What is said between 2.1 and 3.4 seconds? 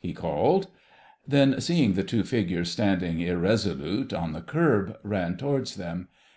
figures standing